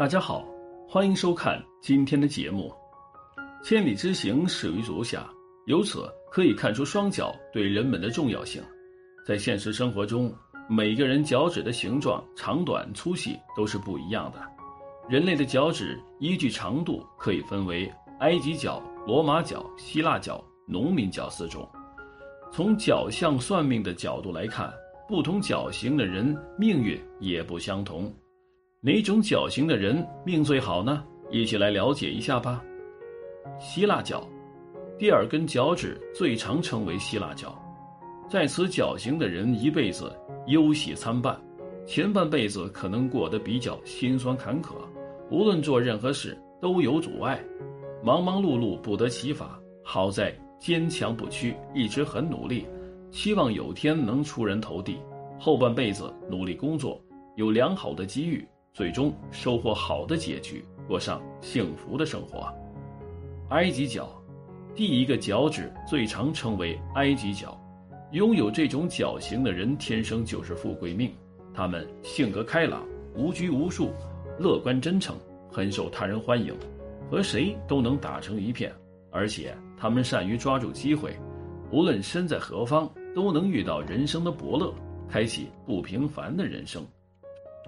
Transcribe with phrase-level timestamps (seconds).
[0.00, 0.48] 大家好，
[0.88, 2.72] 欢迎收看今天的节目。
[3.62, 5.28] 千里之行，始于足下，
[5.66, 8.62] 由此可以看出双脚对人们的重要性。
[9.26, 10.34] 在现实生活中，
[10.70, 14.40] 每个人脚趾的形状、长短、粗细都是不一样的。
[15.06, 17.86] 人类的脚趾依据长度可以分为
[18.20, 21.68] 埃及脚、罗马脚、希腊脚、农民脚四种。
[22.50, 24.72] 从脚相算命的角度来看，
[25.06, 28.10] 不同脚型的人命运也不相同。
[28.82, 31.04] 哪种脚型的人命最好呢？
[31.30, 32.64] 一起来了解一下吧。
[33.58, 34.26] 希腊脚，
[34.98, 37.60] 第二根脚趾最常称为希腊脚，
[38.26, 40.10] 在此脚型的人一辈子
[40.46, 41.38] 忧喜参半，
[41.86, 44.76] 前半辈子可能过得比较心酸坎坷，
[45.30, 47.38] 无论做任何事都有阻碍，
[48.02, 49.60] 忙忙碌碌不得其法。
[49.84, 52.66] 好在坚强不屈，一直很努力，
[53.10, 54.96] 希望有天能出人头地。
[55.38, 56.98] 后半辈子努力工作，
[57.36, 58.42] 有良好的机遇。
[58.72, 62.52] 最终收获好的结局，过上幸福的生活。
[63.50, 64.08] 埃及脚，
[64.74, 67.60] 第一个脚趾最常称为埃及脚。
[68.12, 71.12] 拥有这种脚型的人，天生就是富贵命。
[71.52, 73.92] 他们性格开朗、无拘无束、
[74.38, 75.16] 乐观真诚，
[75.50, 76.54] 很受他人欢迎，
[77.10, 78.72] 和谁都能打成一片。
[79.10, 81.16] 而且他们善于抓住机会，
[81.72, 84.72] 无论身在何方，都能遇到人生的伯乐，
[85.08, 86.84] 开启不平凡的人生。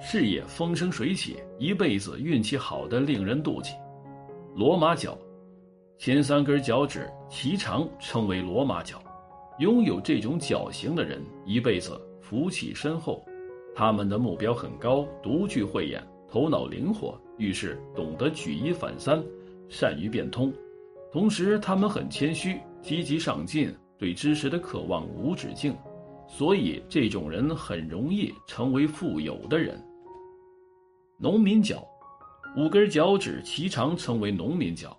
[0.00, 3.72] 事业风生水起，一辈子运气好的令人妒忌。
[4.54, 5.18] 罗马脚，
[5.96, 9.02] 前三根脚趾齐长，称为罗马脚。
[9.58, 13.24] 拥有这种脚型的人，一辈子福气深厚。
[13.74, 19.20] 他们的目标很高，独具慧眼，头脑灵活，遇事懂得举一反三，
[19.68, 20.52] 善于变通。
[21.10, 25.74] 同时，他们很谦虚，积极上进，对知识的渴望无止境。
[26.28, 29.82] 所以，这种人很容易成为富有的人。
[31.18, 31.84] 农民脚，
[32.56, 34.96] 五根脚趾齐长，称为农民脚。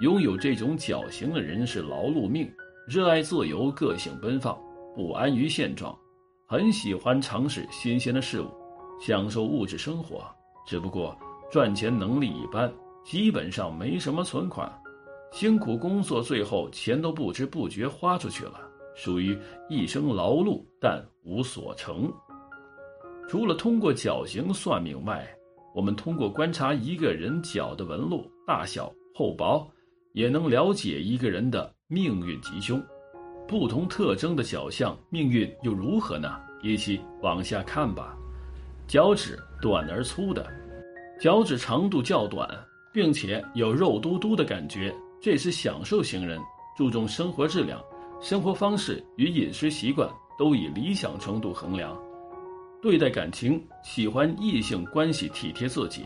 [0.00, 2.50] 拥有这种脚型的人是劳碌命，
[2.88, 4.58] 热爱自由，个性奔放，
[4.96, 5.96] 不安于现状，
[6.48, 8.48] 很喜欢尝试新鲜的事物，
[9.00, 10.26] 享受物质生活。
[10.66, 11.16] 只不过
[11.52, 12.72] 赚钱能力一般，
[13.04, 14.68] 基本上没什么存款，
[15.30, 18.58] 辛苦工作，最后钱都不知不觉花出去了，
[18.94, 19.38] 属于
[19.68, 22.12] 一生劳碌但无所成。
[23.28, 25.26] 除了通过脚型算命外，
[25.74, 29.66] 我们通过观察一个人脚的纹路大小厚薄，
[30.12, 32.80] 也能了解一个人的命运吉凶。
[33.48, 36.40] 不同特征的脚相，命运又如何呢？
[36.62, 38.16] 一起往下看吧。
[38.86, 40.46] 脚趾短而粗的，
[41.20, 42.48] 脚趾长度较短，
[42.92, 46.40] 并且有肉嘟嘟的感觉，这是享受型人，
[46.76, 47.82] 注重生活质量，
[48.24, 50.08] 生活方式与饮食习惯
[50.38, 51.94] 都以理想程度衡量。
[52.80, 56.04] 对待感情，喜欢异性关系体贴自己，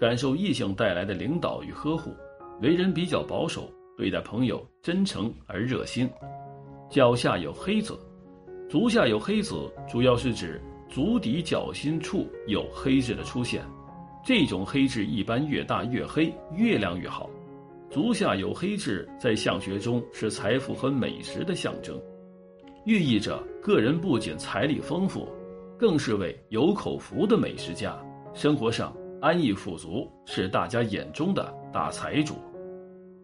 [0.00, 2.10] 感受异性带来的领导与呵护，
[2.62, 6.08] 为人比较保守，对待朋友真诚而热心。
[6.88, 8.00] 脚下有黑子，
[8.70, 10.58] 足下有黑子，主要是指
[10.88, 13.62] 足底脚心处有黑痣的出现。
[14.24, 17.28] 这种黑痣一般越大越黑，越亮越好。
[17.90, 21.98] 足下有黑痣，在相学中是财富和美食的象征，
[22.84, 25.28] 寓意着个人不仅财力丰富。
[25.78, 27.96] 更是位有口福的美食家，
[28.34, 32.34] 生活上安逸富足，是大家眼中的大财主。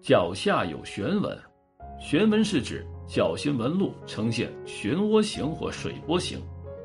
[0.00, 1.38] 脚下有旋纹，
[2.00, 6.40] 旋纹是指脚心纹路呈现漩涡形或水波形，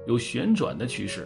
[0.06, 1.26] 有旋转的趋势。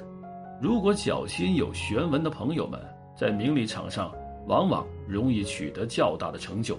[0.61, 2.79] 如果脚心有旋纹的朋友们，
[3.17, 4.13] 在名利场上
[4.47, 6.77] 往往容易取得较大的成就。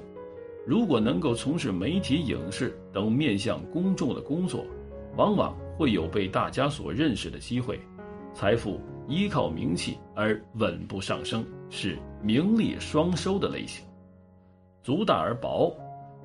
[0.67, 4.65] 如果能够从事媒体、影视等面向公众的工作，
[5.17, 5.57] 往往。
[5.79, 7.79] 会有被大家所认识的机会，
[8.35, 13.87] 财富依靠名气而稳步上升，是名利双收的类型。
[14.83, 15.73] 足大而薄，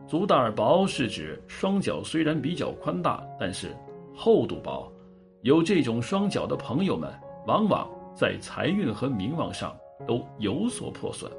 [0.07, 3.77] 足大而薄是指双脚虽然比较宽大，但是
[4.15, 4.91] 厚度薄。
[5.43, 7.13] 有这种双脚的朋友们，
[7.45, 9.71] 往往在财运和名望上
[10.07, 11.31] 都有所破损。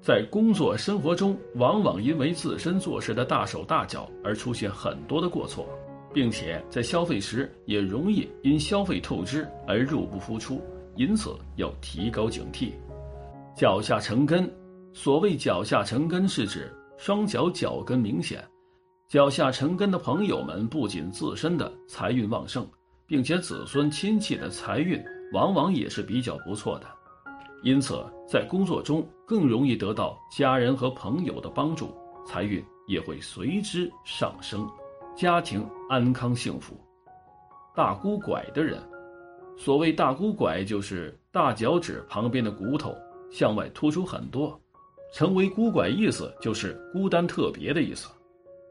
[0.00, 5.66] 在工作生活中，往往因为自身做事的大手大脚而出现很多的过错，
[6.14, 10.62] 并且在消费时也容易因消费透支而入不敷出，
[10.94, 12.70] 因此要提高警惕。
[13.56, 14.48] 脚下成根，
[14.92, 18.44] 所谓脚下成根，是指双脚脚跟明显。
[19.08, 22.66] 脚下成根的朋友们，不仅自身的财运旺盛，
[23.06, 25.02] 并且子孙亲戚的财运
[25.32, 26.86] 往往也是比较不错的。
[27.66, 31.92] 因此，在工作中更容易得到家人和朋友的帮助，
[32.24, 34.64] 财运也会随之上升，
[35.16, 36.76] 家庭安康幸福。
[37.74, 38.80] 大孤拐的人，
[39.56, 42.94] 所谓大孤拐，就是大脚趾旁边的骨头
[43.32, 44.56] 向外突出很多，
[45.12, 48.08] 成为孤拐意思就是孤单特别的意思。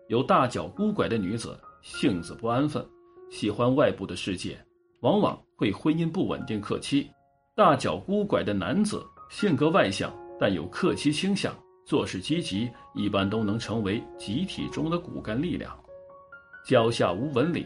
[0.07, 2.81] 有大脚孤拐的女子，性子不安分，
[3.29, 4.57] 喜欢外部的世界，
[5.01, 7.11] 往往会婚姻不稳定，克妻。
[7.57, 11.55] 大脚孤拐的男子性格外向，但有克妻倾向，
[11.85, 15.73] 做事积极，一般都能成为集体中的骨干力量。
[16.65, 17.65] 脚下无纹理，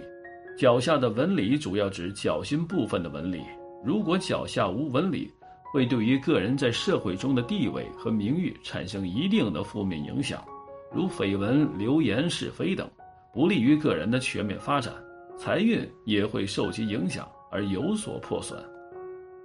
[0.56, 3.41] 脚下的纹理主要指脚心部分的纹理。
[3.83, 5.33] 如果脚下无纹理，
[5.74, 10.45] 会对于个人在社会中的地位和名誉产生一定的负面影响，
[10.94, 12.88] 如绯闻、流言、是非等，
[13.33, 14.94] 不利于个人的全面发展，
[15.35, 18.63] 财运也会受其影响而有所破损。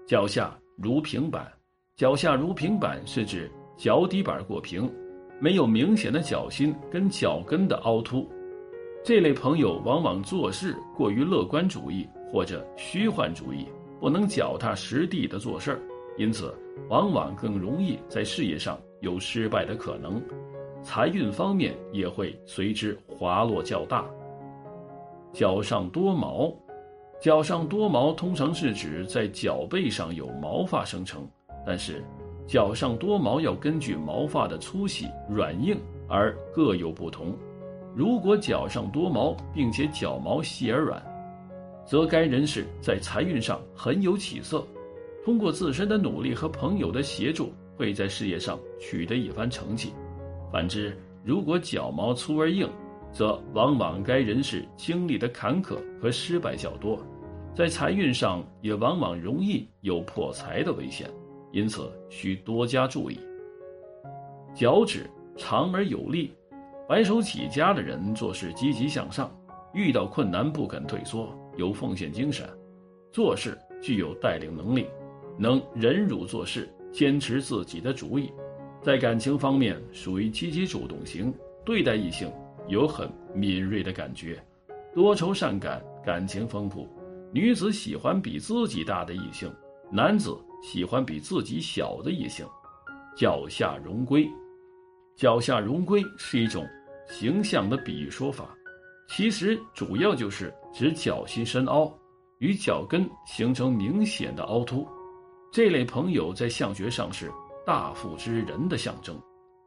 [0.07, 1.51] 脚下如平板，
[1.97, 4.93] 脚下如平板是指脚底板过平，
[5.41, 8.31] 没有明显的脚心跟脚跟的凹凸。
[9.03, 13.67] 这类朋友往往做事过于乐观主义或者虚幻主义，
[13.99, 15.81] 不能脚踏实地的做事儿，
[16.19, 16.55] 因此
[16.91, 20.23] 往往更容易在事业上有失败的可能，
[20.83, 24.05] 财运方面也会随之滑落较大。
[25.33, 26.55] 脚上多毛。
[27.25, 31.27] 脚上多毛通常是指在脚背上有毛发生成，
[31.67, 32.05] 但是
[32.47, 35.75] 脚上多毛要根据毛发的粗细、软硬
[36.07, 37.35] 而各有不同。
[37.97, 41.03] 如果脚上多毛，并且脚毛细而软，
[41.87, 44.63] 则该人士在财运上很有起色，
[45.25, 49.95] 通过自身的努力和朋友的协助，会在事业上取得一番成绩。
[50.53, 50.95] 反之，
[51.25, 52.69] 如果脚毛粗而硬，
[53.13, 57.03] 则往往该人士经历的坎坷和失败较多。
[57.55, 61.09] 在财运上也往往容易有破财的危险，
[61.53, 63.17] 因此需多加注意。
[64.53, 66.33] 脚趾长而有力，
[66.89, 69.33] 白手起家的人做事积极向上，
[69.73, 72.45] 遇到困难不肯退缩，有奉献精神，
[73.13, 74.89] 做事具有带领能力，
[75.39, 78.33] 能忍辱做事，坚持自己的主意。
[78.83, 81.33] 在感情方面属于积极主动型，
[81.65, 82.29] 对待异性
[82.67, 84.43] 有很敏锐的感觉，
[84.93, 86.89] 多愁善感，感情丰富。
[87.35, 89.53] 女子喜欢比自己大的异性，
[89.91, 92.47] 男子喜欢比自己小的异性。
[93.17, 94.25] 脚下荣归，
[95.17, 96.65] 脚下荣归是一种
[97.09, 98.57] 形象的比喻说法，
[99.09, 101.93] 其实主要就是指脚心深凹，
[102.39, 104.87] 与脚跟形成明显的凹凸。
[105.53, 107.33] 这类朋友在相学上是
[107.67, 109.21] 大富之人的象征，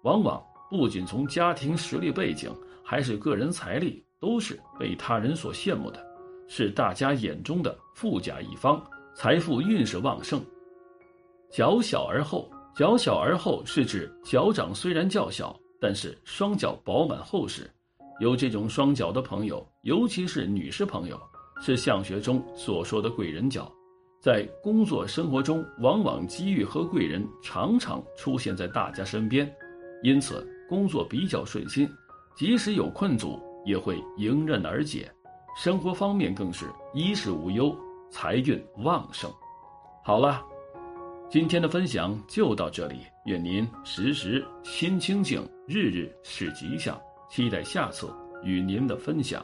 [0.03, 2.49] 往往不仅从家庭实力背景，
[2.81, 6.06] 还是个人财力，都是被他人所羡慕的。
[6.47, 8.81] 是大家眼中的富甲一方，
[9.13, 10.41] 财富运势旺盛。
[11.51, 17.69] 脚小而厚，脚小而厚是指脚掌虽然较小，但是双脚饱满厚实。
[18.19, 21.19] 有这种双脚的朋友，尤其是女士朋友，
[21.61, 23.71] 是相学中所说的贵人脚。
[24.19, 29.49] 在工作生活中，往往机遇和贵人常常出现在大家身边，
[30.01, 31.87] 因此工作比较顺心，
[32.35, 35.09] 即使有困阻，也会迎刃而解。
[35.57, 37.75] 生活方面更是衣食无忧，
[38.11, 39.27] 财运旺盛。
[40.03, 40.45] 好了，
[41.31, 46.95] 今天的分享就到这里，愿您时时心清静，日日是吉祥。
[47.27, 48.07] 期待下次
[48.43, 49.43] 与您的分享。